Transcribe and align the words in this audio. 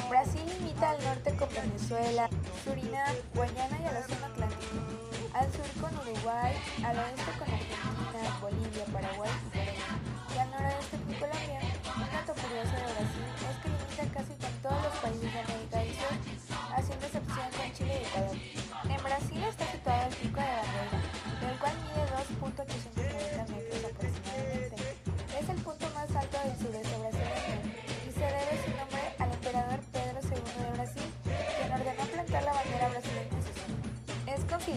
Brasil 0.09 0.41
limita 0.57 0.89
al 0.89 1.03
norte 1.03 1.35
con 1.35 1.47
Venezuela, 1.49 2.27
Surinam, 2.63 3.15
Guayana 3.35 3.79
y 3.79 3.85
al 3.85 3.97
océano 3.97 4.25
Atlántico. 4.25 4.75
Al 5.35 5.51
sur 5.51 5.69
con 5.79 5.93
Uruguay, 5.95 6.55
al 6.83 6.97
oeste 6.97 7.31
con 7.37 7.53
Argentina, 7.53 8.39
Bolivia, 8.41 8.85
Paraguay 8.91 9.29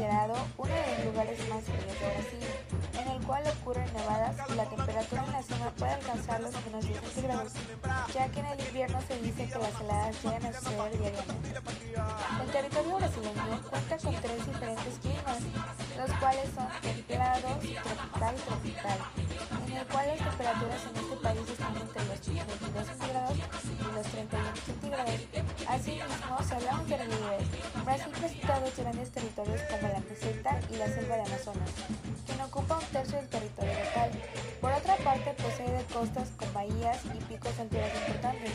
considerado 0.07 0.35
uno 0.57 0.73
de 0.73 0.97
los 0.97 1.05
lugares 1.07 1.49
más 1.49 1.65
fríos 1.65 2.01
de 2.01 2.07
Brasil, 2.07 2.47
en 3.01 3.09
el 3.09 3.27
cual 3.27 3.43
ocurren 3.61 3.93
nevadas 3.93 4.37
y 4.49 4.55
la 4.55 4.65
temperatura 4.65 5.25
en 5.25 5.33
la 5.33 5.43
zona 5.43 5.71
puede 5.71 5.93
alcanzar 5.93 6.41
los 6.41 6.53
menos 6.67 6.87
10 6.87 7.01
centígrados, 7.01 7.53
ya 8.15 8.29
que 8.29 8.41
en 8.41 8.47
el 8.47 8.61
invierno 8.61 8.99
se 9.09 9.21
dice 9.21 9.49
que 9.49 9.59
las 9.59 9.81
heladas 9.81 10.23
llegan 10.23 10.47
a 10.47 10.53
suceder 10.53 10.99
diariamente. 10.99 11.61
El 12.43 12.51
territorio 12.53 12.97
brasileño 12.97 13.62
cuenta 13.71 13.99
con 13.99 14.15
tres 14.15 14.47
diferentes 14.47 14.99
climas, 15.01 15.39
los 15.97 16.19
cuales 16.19 16.51
son 16.55 16.69
templados, 16.83 17.59
tropical 17.61 18.34
y 18.37 18.41
tropical, 18.47 18.99
en 19.67 19.73
el 19.77 19.87
cual 19.87 20.07
las 20.07 20.19
temperaturas 20.19 20.83
en 20.87 20.97
este 21.03 21.17
país 21.17 21.49
están 21.51 21.77
entre 21.77 22.05
los 22.07 22.21
22 22.27 22.87
centígrados 22.87 23.37
y 23.37 23.95
los 23.95 24.07
31 24.07 24.57
centígrados. 24.67 25.15
Asimismo, 25.69 26.39
si 26.47 26.55
hablamos 26.55 26.89
de 26.89 26.97
relieve, 27.97 28.12
Brasil 28.12 28.12
presenta 28.21 28.61
dos 28.61 28.77
grandes 28.77 29.11
territorios 29.11 29.61
como 29.71 29.89
la 29.89 30.01
meseta 30.01 30.61
y 30.71 30.77
la 30.77 30.87
selva 30.87 31.17
de 31.17 31.23
Amazonas, 31.23 31.71
quien 32.27 32.41
ocupa 32.41 32.79
un 32.79 32.84
tercio 32.87 33.17
del 33.17 33.29
territorio 33.29 33.73
local. 33.73 34.11
Por 34.61 34.73
otra 34.73 34.97
parte, 34.97 35.34
posee 35.43 35.71
de 35.71 35.84
costas 35.84 36.31
con 36.37 36.53
bahías 36.53 37.05
y 37.07 37.25
picos 37.25 37.59
alturas 37.59 37.93
importantes, 37.95 38.53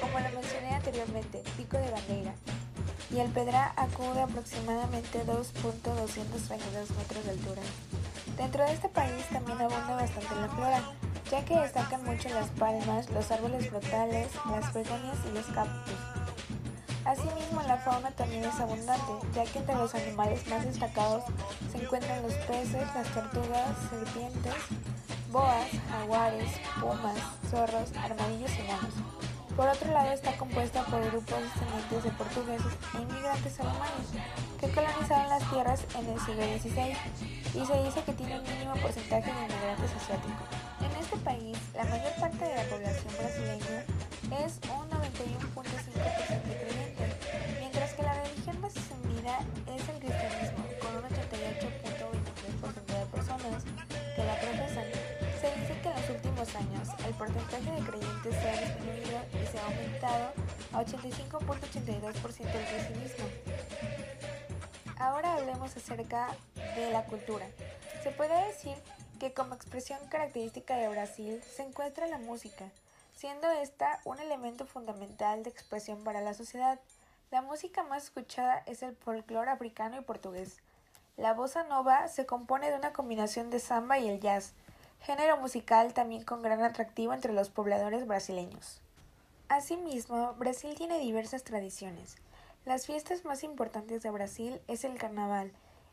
como 0.00 0.18
lo 0.18 0.30
mencioné 0.40 0.74
anteriormente, 0.74 1.42
Pico 1.56 1.76
de 1.76 1.90
Bandeira, 1.90 2.34
y 3.10 3.20
el 3.20 3.30
Pedra 3.30 3.72
acude 3.76 4.22
aproximadamente 4.22 5.24
2.222 5.24 6.96
metros 6.96 7.24
de 7.24 7.30
altura. 7.30 7.62
Dentro 8.36 8.64
de 8.64 8.72
este 8.72 8.88
país 8.88 9.24
también 9.32 9.60
abunda 9.60 9.96
bastante 9.96 10.34
la 10.34 10.48
flora, 10.48 10.82
ya 11.30 11.44
que 11.44 11.58
destacan 11.58 12.04
mucho 12.04 12.28
las 12.30 12.48
palmas, 12.50 13.10
los 13.10 13.30
árboles 13.30 13.68
frutales, 13.68 14.28
las 14.50 14.72
begonias 14.72 15.18
y 15.28 15.34
los 15.34 15.46
cactus. 15.46 16.07
Asimismo, 17.08 17.62
la 17.66 17.78
fauna 17.78 18.10
también 18.10 18.44
es 18.44 18.60
abundante, 18.60 19.12
ya 19.34 19.42
que 19.44 19.60
entre 19.60 19.74
los 19.76 19.94
animales 19.94 20.46
más 20.46 20.62
destacados 20.62 21.24
se 21.72 21.82
encuentran 21.82 22.22
los 22.22 22.34
peces, 22.34 22.86
las 22.94 23.08
tortugas, 23.14 23.70
serpientes, 23.88 24.52
boas, 25.32 25.68
jaguares, 25.90 26.50
pumas, 26.78 27.16
zorros, 27.50 27.96
armadillos 27.96 28.50
y 28.58 28.62
monos. 28.64 28.94
Por 29.56 29.66
otro 29.68 29.90
lado, 29.90 30.12
está 30.12 30.36
compuesta 30.36 30.84
por 30.84 31.00
grupos 31.00 31.40
descendientes 31.40 32.04
de 32.04 32.10
portugueses 32.10 32.72
e 32.94 33.00
inmigrantes 33.00 33.58
alemanes 33.58 34.08
que 34.60 34.68
colonizaron 34.68 35.30
las 35.30 35.50
tierras 35.50 35.80
en 35.98 36.10
el 36.10 36.20
siglo 36.20 36.42
XVI 36.44 36.92
y 37.54 37.66
se 37.66 37.84
dice 37.84 38.02
que 38.04 38.12
tiene 38.12 38.38
un 38.38 38.44
mínimo 38.44 38.74
porcentaje 38.82 39.32
de 39.32 39.40
inmigrantes 39.46 39.90
asiáticos. 39.96 40.68
En 40.84 40.94
este 41.00 41.16
país, 41.16 41.58
la 41.74 41.84
mayor 41.84 42.12
parte 42.20 42.44
de 42.44 42.54
la 42.54 42.64
población 42.64 42.97
aumentado 59.68 60.32
a 60.72 60.84
85.82% 60.84 62.52
del 62.52 62.66
cristianismo. 62.66 63.26
Ahora 64.98 65.34
hablemos 65.34 65.76
acerca 65.76 66.28
de 66.74 66.90
la 66.90 67.04
cultura. 67.04 67.46
Se 68.02 68.10
puede 68.10 68.46
decir 68.46 68.76
que 69.18 69.32
como 69.32 69.54
expresión 69.54 69.98
característica 70.08 70.76
de 70.76 70.88
Brasil 70.88 71.42
se 71.42 71.62
encuentra 71.62 72.06
la 72.06 72.18
música, 72.18 72.64
siendo 73.14 73.50
esta 73.50 74.00
un 74.04 74.18
elemento 74.20 74.66
fundamental 74.66 75.42
de 75.42 75.50
expresión 75.50 76.04
para 76.04 76.20
la 76.20 76.34
sociedad. 76.34 76.78
La 77.30 77.42
música 77.42 77.82
más 77.82 78.04
escuchada 78.04 78.62
es 78.66 78.82
el 78.82 78.96
folclore 78.96 79.50
africano 79.50 79.98
y 79.98 80.02
portugués. 80.02 80.58
La 81.16 81.34
bossa 81.34 81.64
nova 81.64 82.08
se 82.08 82.26
compone 82.26 82.70
de 82.70 82.76
una 82.76 82.92
combinación 82.92 83.50
de 83.50 83.58
samba 83.58 83.98
y 83.98 84.08
el 84.08 84.20
jazz, 84.20 84.52
género 85.00 85.36
musical 85.36 85.92
también 85.92 86.24
con 86.24 86.42
gran 86.42 86.62
atractivo 86.62 87.12
entre 87.12 87.32
los 87.32 87.50
pobladores 87.50 88.06
brasileños. 88.06 88.80
Asimismo, 89.48 90.34
Brasil 90.34 90.74
tiene 90.76 90.98
diversas 90.98 91.42
tradiciones. 91.42 92.16
Las 92.66 92.84
fiestas 92.84 93.24
más 93.24 93.42
importantes 93.42 94.02
de 94.02 94.10
Brasil 94.10 94.60
es 94.68 94.84
el 94.84 94.98
carnaval. 94.98 95.52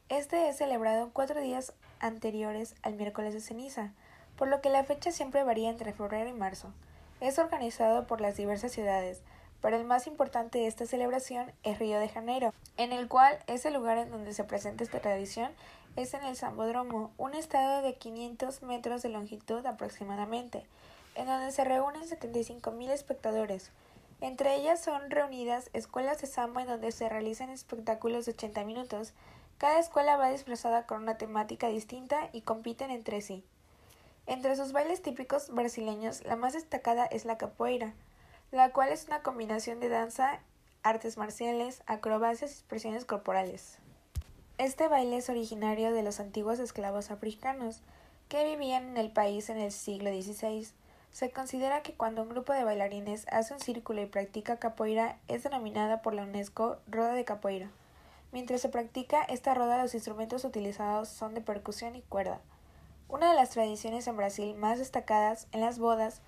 Este 0.09 0.49
es 0.49 0.57
celebrado 0.57 1.09
cuatro 1.13 1.39
días 1.39 1.71
anteriores 2.01 2.75
al 2.81 2.95
miércoles 2.95 3.33
de 3.33 3.39
ceniza, 3.39 3.93
por 4.35 4.49
lo 4.49 4.59
que 4.59 4.69
la 4.69 4.83
fecha 4.83 5.13
siempre 5.13 5.45
varía 5.45 5.69
entre 5.69 5.93
febrero 5.93 6.29
y 6.29 6.33
marzo. 6.33 6.73
Es 7.21 7.39
organizado 7.39 8.07
por 8.07 8.19
las 8.19 8.35
diversas 8.35 8.73
ciudades, 8.73 9.21
pero 9.61 9.77
el 9.77 9.85
más 9.85 10.05
importante 10.05 10.59
de 10.59 10.67
esta 10.67 10.85
celebración 10.85 11.53
es 11.63 11.79
Río 11.79 11.97
de 11.97 12.09
Janeiro, 12.09 12.53
en 12.75 12.91
el 12.91 13.07
cual 13.07 13.39
es 13.47 13.65
el 13.65 13.73
lugar 13.73 13.97
en 13.97 14.11
donde 14.11 14.33
se 14.33 14.43
presenta 14.43 14.83
esta 14.83 14.99
tradición 14.99 15.49
es 15.95 16.13
en 16.13 16.25
el 16.25 16.35
Sambódromo, 16.35 17.11
un 17.17 17.33
estadio 17.33 17.81
de 17.81 17.95
500 17.95 18.63
metros 18.63 19.01
de 19.01 19.07
longitud 19.07 19.65
aproximadamente, 19.65 20.65
en 21.15 21.25
donde 21.25 21.51
se 21.51 21.63
reúnen 21.63 22.03
75.000 22.03 22.91
espectadores. 22.91 23.71
Entre 24.21 24.55
ellas 24.55 24.81
son 24.81 25.09
reunidas 25.09 25.69
escuelas 25.73 26.21
de 26.21 26.27
samba 26.27 26.61
en 26.61 26.67
donde 26.67 26.91
se 26.91 27.09
realizan 27.09 27.49
espectáculos 27.49 28.25
de 28.25 28.31
80 28.31 28.63
minutos. 28.63 29.13
Cada 29.57 29.79
escuela 29.79 30.17
va 30.17 30.29
disfrazada 30.29 30.85
con 30.85 31.01
una 31.01 31.17
temática 31.17 31.67
distinta 31.67 32.29
y 32.31 32.41
compiten 32.41 32.91
entre 32.91 33.21
sí. 33.21 33.43
Entre 34.27 34.55
sus 34.55 34.71
bailes 34.71 35.01
típicos 35.01 35.49
brasileños, 35.49 36.23
la 36.25 36.35
más 36.35 36.53
destacada 36.53 37.05
es 37.05 37.25
la 37.25 37.37
capoeira, 37.37 37.93
la 38.51 38.71
cual 38.71 38.89
es 38.89 39.05
una 39.05 39.21
combinación 39.21 39.79
de 39.79 39.89
danza, 39.89 40.39
artes 40.81 41.17
marciales, 41.17 41.83
acrobacias 41.85 42.51
y 42.51 42.53
expresiones 42.53 43.05
corporales. 43.05 43.77
Este 44.57 44.87
baile 44.87 45.17
es 45.17 45.29
originario 45.29 45.91
de 45.91 46.01
los 46.01 46.19
antiguos 46.19 46.59
esclavos 46.59 47.11
africanos 47.11 47.81
que 48.29 48.45
vivían 48.45 48.89
en 48.89 48.97
el 48.97 49.11
país 49.11 49.49
en 49.49 49.57
el 49.57 49.71
siglo 49.71 50.09
XVI. 50.09 50.67
Se 51.15 51.31
considera 51.31 51.81
que 51.81 51.93
cuando 51.93 52.23
un 52.23 52.27
grupo 52.27 52.51
de 52.51 52.65
bailarines 52.65 53.25
hace 53.31 53.53
un 53.53 53.61
círculo 53.61 54.01
y 54.01 54.05
practica 54.05 54.59
capoeira 54.59 55.17
es 55.29 55.43
denominada 55.43 56.01
por 56.01 56.13
la 56.13 56.23
UNESCO 56.23 56.75
roda 56.87 57.13
de 57.13 57.23
capoeira. 57.23 57.69
Mientras 58.33 58.59
se 58.59 58.67
practica 58.67 59.23
esta 59.23 59.53
roda 59.53 59.81
los 59.81 59.93
instrumentos 59.93 60.43
utilizados 60.43 61.07
son 61.07 61.33
de 61.33 61.39
percusión 61.39 61.95
y 61.95 62.01
cuerda. 62.01 62.41
Una 63.07 63.29
de 63.29 63.35
las 63.37 63.51
tradiciones 63.51 64.07
en 64.07 64.17
Brasil 64.17 64.55
más 64.55 64.77
destacadas 64.77 65.47
en 65.53 65.61
las 65.61 65.79
bodas 65.79 66.19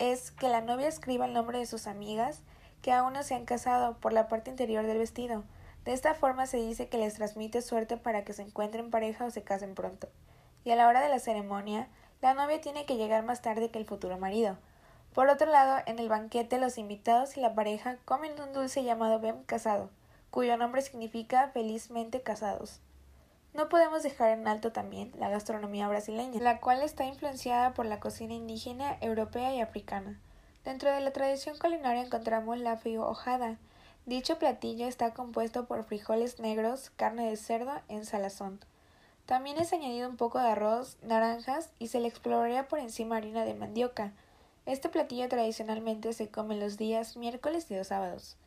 es 0.00 0.32
que 0.32 0.48
la 0.48 0.62
novia 0.62 0.88
escriba 0.88 1.26
el 1.26 1.32
nombre 1.32 1.60
de 1.60 1.66
sus 1.66 1.86
amigas 1.86 2.42
que 2.82 2.90
aún 2.90 3.12
no 3.12 3.22
se 3.22 3.36
han 3.36 3.44
casado 3.44 3.98
por 3.98 4.12
la 4.12 4.26
parte 4.26 4.50
interior 4.50 4.84
del 4.84 4.98
vestido. 4.98 5.44
De 5.84 5.92
esta 5.92 6.14
forma 6.14 6.48
se 6.48 6.56
dice 6.56 6.88
que 6.88 6.98
les 6.98 7.14
transmite 7.14 7.62
suerte 7.62 7.96
para 7.96 8.24
que 8.24 8.32
se 8.32 8.42
encuentren 8.42 8.90
pareja 8.90 9.26
o 9.26 9.30
se 9.30 9.44
casen 9.44 9.76
pronto. 9.76 10.08
Y 10.64 10.72
a 10.72 10.76
la 10.76 10.88
hora 10.88 11.02
de 11.02 11.08
la 11.08 11.20
ceremonia, 11.20 11.88
la 12.20 12.34
novia 12.34 12.60
tiene 12.60 12.84
que 12.84 12.96
llegar 12.96 13.24
más 13.24 13.42
tarde 13.42 13.70
que 13.70 13.78
el 13.78 13.84
futuro 13.84 14.18
marido. 14.18 14.56
Por 15.14 15.28
otro 15.28 15.50
lado, 15.50 15.78
en 15.86 15.98
el 15.98 16.08
banquete 16.08 16.58
los 16.58 16.78
invitados 16.78 17.36
y 17.36 17.40
la 17.40 17.54
pareja 17.54 17.96
comen 18.04 18.40
un 18.40 18.52
dulce 18.52 18.84
llamado 18.84 19.20
Bem 19.20 19.42
casado, 19.44 19.90
cuyo 20.30 20.56
nombre 20.56 20.82
significa 20.82 21.48
felizmente 21.48 22.20
casados. 22.22 22.80
No 23.54 23.68
podemos 23.68 24.02
dejar 24.02 24.30
en 24.30 24.46
alto 24.46 24.72
también 24.72 25.12
la 25.18 25.30
gastronomía 25.30 25.88
brasileña, 25.88 26.40
la 26.40 26.60
cual 26.60 26.82
está 26.82 27.04
influenciada 27.06 27.74
por 27.74 27.86
la 27.86 27.98
cocina 27.98 28.34
indígena, 28.34 28.98
europea 29.00 29.54
y 29.54 29.60
africana. 29.60 30.20
Dentro 30.64 30.92
de 30.92 31.00
la 31.00 31.12
tradición 31.12 31.56
culinaria 31.56 32.02
encontramos 32.02 32.58
la 32.58 32.78
hojada. 33.00 33.56
Dicho 34.06 34.38
platillo 34.38 34.86
está 34.86 35.14
compuesto 35.14 35.66
por 35.66 35.84
frijoles 35.84 36.40
negros, 36.40 36.90
carne 36.96 37.30
de 37.30 37.36
cerdo 37.36 37.72
en 37.88 38.04
salazón. 38.04 38.60
También 39.28 39.58
es 39.58 39.74
añadido 39.74 40.08
un 40.08 40.16
poco 40.16 40.38
de 40.38 40.48
arroz, 40.48 40.96
naranjas 41.02 41.68
y 41.78 41.88
se 41.88 42.00
le 42.00 42.08
exploraría 42.08 42.66
por 42.66 42.78
encima 42.78 43.18
harina 43.18 43.44
de 43.44 43.52
mandioca. 43.52 44.14
Este 44.64 44.88
platillo 44.88 45.28
tradicionalmente 45.28 46.14
se 46.14 46.28
come 46.30 46.56
los 46.56 46.78
días 46.78 47.14
miércoles 47.18 47.66
y 47.68 47.76
los 47.76 47.88
sábados. 47.88 48.38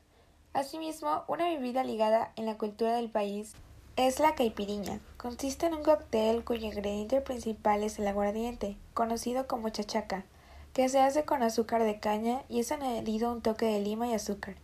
Asimismo, 0.53 1.23
una 1.27 1.45
bebida 1.45 1.83
ligada 1.83 2.31
en 2.35 2.47
la 2.47 2.57
cultura 2.57 2.95
del 2.95 3.11
país 3.11 3.53
es 3.95 4.19
la 4.19 4.33
caipiriña. 4.33 5.01
Consiste 5.17 5.67
en 5.67 5.75
un 5.75 5.83
cóctel 5.83 6.43
cuyo 6.43 6.65
ingrediente 6.65 7.21
principal 7.21 7.83
es 7.83 7.99
el 7.99 8.07
aguardiente, 8.07 8.75
conocido 8.95 9.45
como 9.45 9.69
chachaca, 9.69 10.25
que 10.73 10.89
se 10.89 10.99
hace 10.99 11.25
con 11.25 11.43
azúcar 11.43 11.83
de 11.83 11.99
caña 11.99 12.41
y 12.49 12.59
es 12.59 12.71
añadido 12.71 13.31
un 13.31 13.43
toque 13.43 13.67
de 13.67 13.81
lima 13.81 14.07
y 14.07 14.15
azúcar. 14.15 14.55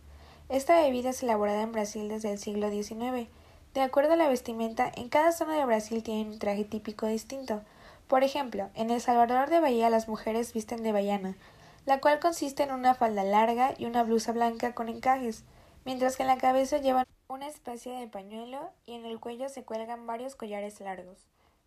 Esta 0.48 0.82
bebida 0.82 1.10
es 1.10 1.22
elaborada 1.22 1.62
en 1.62 1.70
Brasil 1.70 2.08
desde 2.08 2.32
el 2.32 2.40
siglo 2.40 2.70
XIX. 2.70 3.28
De 3.74 3.82
acuerdo 3.82 4.14
a 4.14 4.16
la 4.16 4.28
vestimenta, 4.28 4.90
en 4.96 5.08
cada 5.08 5.32
zona 5.32 5.54
de 5.54 5.64
Brasil 5.64 6.02
tienen 6.02 6.32
un 6.32 6.38
traje 6.38 6.64
típico 6.64 7.06
distinto. 7.06 7.62
Por 8.08 8.24
ejemplo, 8.24 8.70
en 8.74 8.90
El 8.90 9.00
Salvador 9.00 9.50
de 9.50 9.60
Bahía 9.60 9.90
las 9.90 10.08
mujeres 10.08 10.54
visten 10.54 10.82
de 10.82 10.92
bayana, 10.92 11.36
la 11.84 12.00
cual 12.00 12.18
consiste 12.18 12.62
en 12.62 12.72
una 12.72 12.94
falda 12.94 13.22
larga 13.24 13.74
y 13.76 13.84
una 13.84 14.02
blusa 14.02 14.32
blanca 14.32 14.74
con 14.74 14.88
encajes, 14.88 15.44
mientras 15.84 16.16
que 16.16 16.22
en 16.22 16.28
la 16.28 16.38
cabeza 16.38 16.78
llevan 16.78 17.06
una 17.28 17.46
especie 17.46 17.92
de 17.92 18.08
pañuelo 18.08 18.70
y 18.86 18.94
en 18.94 19.04
el 19.04 19.20
cuello 19.20 19.50
se 19.50 19.62
cuelgan 19.62 20.06
varios 20.06 20.34
collares 20.34 20.80
largos. 20.80 21.18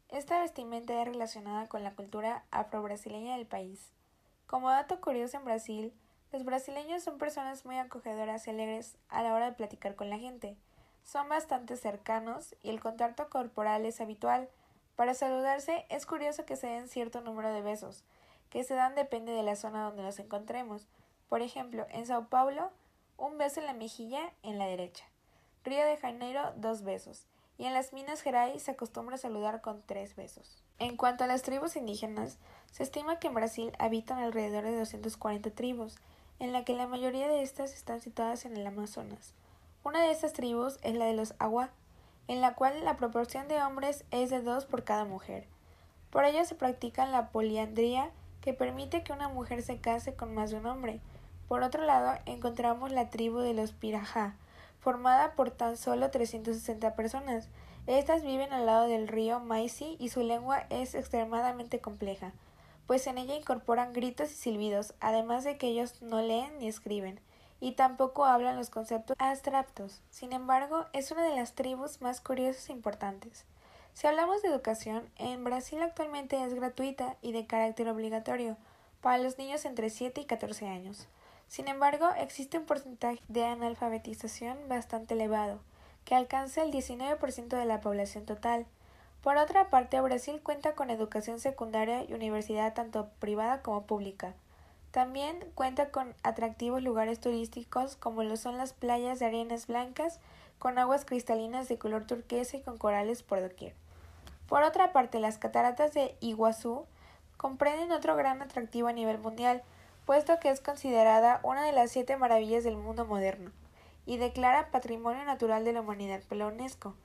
Esta 0.10 0.42
vestimenta 0.42 1.00
es 1.00 1.08
relacionada 1.08 1.70
con 1.70 1.84
la 1.84 1.96
cultura 1.96 2.44
afro-brasileña 2.50 3.38
del 3.38 3.46
país. 3.46 3.92
Como 4.48 4.70
dato 4.70 5.00
curioso 5.00 5.38
en 5.38 5.46
Brasil, 5.46 5.94
los 6.32 6.44
brasileños 6.44 7.04
son 7.04 7.20
personas 7.20 7.64
muy 7.64 7.78
acogedoras 7.78 8.48
y 8.48 8.50
alegres 8.50 8.98
a 9.10 9.22
la 9.22 9.34
hora 9.34 9.46
de 9.46 9.56
platicar 9.56 9.96
con 9.96 10.10
la 10.10 10.18
gente. 10.18 10.58
Son 11.04 11.28
bastante 11.30 11.76
cercanos 11.76 12.56
y 12.64 12.70
el 12.70 12.80
contacto 12.80 13.30
corporal 13.30 13.86
es 13.86 14.02
habitual. 14.02 14.50
Para 14.96 15.14
saludarse 15.14 15.86
es 15.90 16.06
curioso 16.06 16.46
que 16.46 16.56
se 16.56 16.68
den 16.68 16.88
cierto 16.88 17.22
número 17.22 17.54
de 17.54 17.62
besos, 17.62 18.04
que 18.50 18.64
se 18.64 18.76
dan 18.76 18.96
depende 18.96 19.32
de 19.32 19.44
la 19.44 19.56
zona 19.56 19.84
donde 19.84 20.04
nos 20.04 20.20
encontremos. 20.20 20.88
Por 21.30 21.42
ejemplo, 21.42 21.88
en 21.90 22.06
Sao 22.06 22.28
Paulo, 22.28 22.72
un 23.18 23.38
beso 23.38 23.60
en 23.60 23.66
la 23.66 23.74
mejilla 23.74 24.22
en 24.44 24.58
la 24.58 24.66
derecha. 24.68 25.06
Río 25.64 25.86
de 25.86 25.98
Janeiro, 25.98 26.54
dos 26.58 26.84
besos. 26.84 27.26
Y 27.58 27.66
en 27.66 27.74
las 27.74 27.94
Minas 27.94 28.22
Gerais 28.22 28.64
se 28.64 28.72
acostumbra 28.72 29.16
a 29.16 29.20
saludar 29.20 29.62
con 29.62 29.84
tres 29.84 30.16
besos. 30.16 30.64
En 30.80 30.98
cuanto 30.98 31.24
a 31.24 31.28
las 31.28 31.44
tribus 31.44 31.76
indígenas, 31.76 32.40
se 32.72 32.82
estima 32.82 33.20
que 33.20 33.28
en 33.28 33.36
Brasil 33.36 33.72
habitan 33.78 34.18
alrededor 34.18 34.64
de 34.64 34.76
240 34.80 35.52
tribus, 35.52 35.98
en 36.40 36.54
la 36.54 36.66
que 36.66 36.74
la 36.74 36.88
mayoría 36.88 37.28
de 37.28 37.44
estas 37.44 37.74
están 37.76 38.02
situadas 38.02 38.46
en 38.46 38.58
el 38.58 38.66
Amazonas. 38.66 39.36
Una 39.84 40.02
de 40.02 40.12
estas 40.12 40.34
tribus 40.34 40.78
es 40.84 40.96
la 40.96 41.06
de 41.06 41.16
los 41.16 41.34
Agua, 41.40 41.72
en 42.28 42.40
la 42.40 42.54
cual 42.54 42.86
la 42.86 42.98
proporción 42.98 43.48
de 43.48 43.64
hombres 43.64 44.06
es 44.12 44.30
de 44.30 44.42
dos 44.42 44.66
por 44.66 44.84
cada 44.84 45.06
mujer. 45.06 45.48
Por 46.12 46.24
ello 46.24 46.46
se 46.46 46.54
practica 46.54 47.08
la 47.08 47.30
poliandría, 47.30 48.12
que 48.42 48.54
permite 48.54 49.04
que 49.04 49.12
una 49.12 49.28
mujer 49.28 49.64
se 49.64 49.80
case 49.80 50.14
con 50.14 50.36
más 50.36 50.52
de 50.52 50.58
un 50.58 50.68
hombre. 50.68 51.00
Por 51.48 51.64
otro 51.64 51.84
lado, 51.84 52.20
encontramos 52.28 52.92
la 52.92 53.10
tribu 53.10 53.40
de 53.40 53.56
los 53.56 53.72
Pirajá, 53.72 54.36
formada 54.80 55.34
por 55.34 55.50
tan 55.50 55.78
solo 55.78 56.12
360 56.12 56.96
personas. 56.96 57.50
Estas 57.88 58.22
viven 58.22 58.54
al 58.54 58.68
lado 58.68 58.88
del 58.88 59.08
río 59.08 59.40
Maizi 59.40 59.96
y 60.00 60.10
su 60.10 60.22
lengua 60.22 60.68
es 60.70 60.94
extremadamente 60.94 61.80
compleja, 61.80 62.34
pues 62.86 63.08
en 63.08 63.18
ella 63.18 63.36
incorporan 63.36 63.94
gritos 63.94 64.32
y 64.32 64.36
silbidos, 64.36 64.94
además 65.00 65.44
de 65.44 65.58
que 65.58 65.68
ellos 65.68 66.02
no 66.04 66.22
leen 66.22 66.60
ni 66.60 66.68
escriben, 66.68 67.20
y 67.62 67.74
tampoco 67.74 68.26
hablan 68.26 68.58
los 68.58 68.70
conceptos 68.70 69.16
abstractos. 69.20 70.02
Sin 70.10 70.34
embargo, 70.34 70.88
es 70.92 71.12
una 71.12 71.24
de 71.24 71.36
las 71.38 71.54
tribus 71.54 72.02
más 72.02 72.20
curiosas 72.20 72.68
e 72.68 72.74
importantes. 72.74 73.46
Si 73.94 74.08
hablamos 74.08 74.42
de 74.42 74.50
educación, 74.50 75.08
en 75.18 75.44
Brasil 75.44 75.82
actualmente 75.82 76.44
es 76.44 76.54
gratuita 76.54 77.16
y 77.22 77.32
de 77.32 77.46
carácter 77.46 77.88
obligatorio 77.88 78.58
para 79.00 79.20
los 79.20 79.38
niños 79.38 79.64
entre 79.66 79.90
7 79.90 80.22
y 80.22 80.26
14 80.26 80.68
años. 80.68 81.08
Sin 81.48 81.68
embargo, 81.68 82.10
existe 82.18 82.58
un 82.58 82.66
porcentaje 82.66 83.22
de 83.28 83.46
analfabetización 83.46 84.58
bastante 84.68 85.14
elevado, 85.14 85.60
que 86.04 86.16
alcanza 86.16 86.64
el 86.64 86.72
19% 86.72 87.48
de 87.48 87.66
la 87.66 87.82
población 87.82 88.26
total. 88.26 88.66
Por 89.22 89.38
otra 89.38 89.70
parte, 89.70 90.02
Brasil 90.02 90.42
cuenta 90.42 90.74
con 90.74 90.90
educación 90.90 91.40
secundaria 91.40 92.04
y 92.06 92.14
universidad 92.14 92.74
tanto 92.74 93.10
privada 93.20 93.62
como 93.62 93.86
pública. 93.86 94.34
También 94.92 95.40
cuenta 95.56 95.90
con 95.90 96.14
atractivos 96.22 96.84
lugares 96.84 97.20
turísticos 97.20 97.96
como 97.96 98.24
lo 98.24 98.36
son 98.36 98.58
las 98.58 98.74
playas 98.74 99.20
de 99.20 99.26
arenas 99.26 99.68
blancas 99.68 100.20
con 100.60 100.78
aguas 100.78 101.06
cristalinas 101.06 101.70
de 101.70 101.78
color 101.78 102.06
turquesa 102.06 102.58
y 102.58 102.62
con 102.62 102.78
corales 102.78 103.24
por 103.24 103.42
doquier. 103.42 103.74
Por 104.48 104.64
otra 104.64 104.92
parte, 104.92 105.20
las 105.20 105.38
cataratas 105.38 105.94
de 105.94 106.16
Iguazú 106.20 106.86
comprenden 107.38 107.94
otro 107.94 108.18
gran 108.18 108.42
atractivo 108.42 108.90
a 108.90 108.94
nivel 108.94 109.18
mundial, 109.18 109.64
puesto 110.06 110.40
que 110.40 110.50
es 110.50 110.60
considerada 110.60 111.40
una 111.44 111.64
de 111.64 111.72
las 111.72 111.90
siete 111.90 112.18
maravillas 112.18 112.66
del 112.66 112.76
mundo 112.76 113.06
moderno 113.06 113.52
y 114.06 114.18
declara 114.18 114.72
Patrimonio 114.72 115.24
Natural 115.24 115.64
de 115.64 115.72
la 115.74 115.82
Humanidad 115.82 116.22
por 116.28 116.38
la 116.38 116.48
UNESCO. 116.48 116.96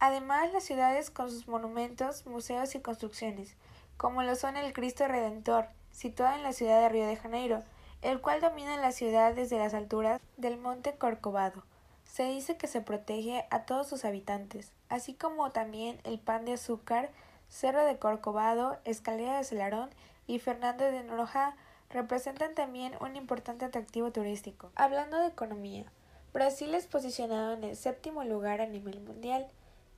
Además, 0.00 0.52
las 0.52 0.64
ciudades 0.64 1.10
con 1.10 1.30
sus 1.30 1.46
monumentos, 1.46 2.26
museos 2.26 2.74
y 2.74 2.80
construcciones, 2.80 3.54
como 3.96 4.22
lo 4.22 4.34
son 4.34 4.56
el 4.56 4.72
Cristo 4.72 5.06
Redentor, 5.06 5.68
situado 5.98 6.36
en 6.36 6.44
la 6.44 6.52
ciudad 6.52 6.80
de 6.80 6.88
Río 6.88 7.06
de 7.08 7.16
Janeiro, 7.16 7.64
el 8.02 8.20
cual 8.20 8.40
domina 8.40 8.76
la 8.76 8.92
ciudad 8.92 9.34
desde 9.34 9.58
las 9.58 9.74
alturas 9.74 10.20
del 10.36 10.56
monte 10.56 10.94
Corcovado. 10.94 11.64
Se 12.04 12.22
dice 12.22 12.56
que 12.56 12.68
se 12.68 12.80
protege 12.80 13.46
a 13.50 13.64
todos 13.64 13.88
sus 13.88 14.04
habitantes, 14.04 14.70
así 14.88 15.14
como 15.14 15.50
también 15.50 16.00
el 16.04 16.20
pan 16.20 16.44
de 16.44 16.52
azúcar, 16.52 17.10
Cerro 17.48 17.84
de 17.84 17.98
Corcovado, 17.98 18.78
Escalera 18.84 19.38
de 19.38 19.44
Celarón 19.44 19.90
y 20.28 20.38
Fernando 20.38 20.84
de 20.84 21.02
Noroja 21.02 21.56
representan 21.90 22.54
también 22.54 22.92
un 23.00 23.16
importante 23.16 23.64
atractivo 23.64 24.12
turístico. 24.12 24.70
Hablando 24.76 25.18
de 25.18 25.26
economía, 25.26 25.90
Brasil 26.32 26.76
es 26.76 26.86
posicionado 26.86 27.54
en 27.54 27.64
el 27.64 27.76
séptimo 27.76 28.22
lugar 28.22 28.60
a 28.60 28.66
nivel 28.66 29.00
mundial, 29.00 29.48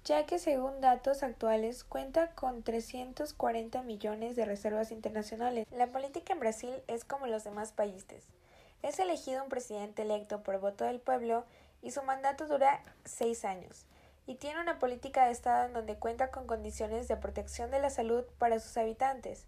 ya 0.04 0.26
que 0.26 0.38
según 0.38 0.80
datos 0.80 1.23
actuales 1.23 1.85
cuenta 1.85 2.30
con 2.35 2.62
340 2.62 3.83
millones 3.83 4.37
de 4.37 4.45
reservas 4.45 4.90
internacionales. 4.90 5.66
La 5.71 5.88
política 5.88 6.33
en 6.33 6.40
Brasil 6.40 6.75
es 6.87 7.04
como 7.04 7.26
los 7.26 7.45
demás 7.45 7.73
países. 7.73 8.25
Es 8.83 8.99
elegido 8.99 9.42
un 9.42 9.50
presidente 9.50 10.02
electo 10.02 10.42
por 10.42 10.59
voto 10.59 10.85
del 10.85 11.00
pueblo 11.00 11.45
y 11.83 11.90
su 11.90 12.02
mandato 12.02 12.47
dura 12.47 12.83
seis 13.04 13.45
años, 13.45 13.85
y 14.26 14.37
tiene 14.37 14.61
una 14.61 14.78
política 14.78 15.26
de 15.26 15.33
Estado 15.33 15.66
en 15.66 15.73
donde 15.75 15.97
cuenta 15.97 16.30
con 16.30 16.47
condiciones 16.47 17.09
de 17.09 17.16
protección 17.16 17.71
de 17.71 17.80
la 17.80 17.90
salud 17.90 18.25
para 18.38 18.59
sus 18.59 18.76
habitantes. 18.76 19.45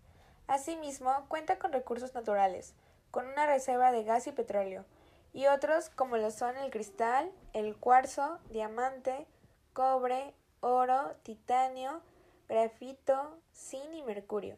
Asimismo, 0.48 1.12
cuenta 1.28 1.58
con 1.58 1.72
recursos 1.72 2.14
naturales, 2.14 2.74
con 3.10 3.26
una 3.26 3.46
reserva 3.46 3.92
de 3.92 4.04
gas 4.04 4.26
y 4.26 4.32
petróleo, 4.32 4.84
y 5.32 5.46
otros 5.46 5.88
como 5.90 6.16
lo 6.16 6.30
son 6.30 6.56
el 6.58 6.70
cristal, 6.70 7.30
el 7.54 7.76
cuarzo, 7.76 8.38
diamante, 8.50 9.26
cobre, 9.72 10.34
oro, 10.62 11.14
titanio, 11.22 12.00
grafito, 12.48 13.38
zinc 13.52 13.92
y 13.92 14.02
mercurio. 14.02 14.56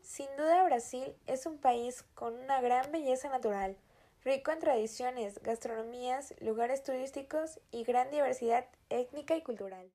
Sin 0.00 0.28
duda 0.36 0.64
Brasil 0.64 1.14
es 1.26 1.44
un 1.44 1.58
país 1.58 2.04
con 2.14 2.34
una 2.34 2.60
gran 2.60 2.90
belleza 2.90 3.28
natural, 3.28 3.76
rico 4.24 4.50
en 4.52 4.60
tradiciones, 4.60 5.42
gastronomías, 5.42 6.34
lugares 6.40 6.82
turísticos 6.82 7.60
y 7.70 7.84
gran 7.84 8.10
diversidad 8.10 8.66
étnica 8.88 9.36
y 9.36 9.42
cultural. 9.42 9.90